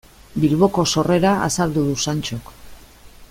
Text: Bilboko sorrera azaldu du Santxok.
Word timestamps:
Bilboko 0.43 0.85
sorrera 0.93 1.33
azaldu 1.49 1.85
du 1.91 1.95
Santxok. 2.07 2.51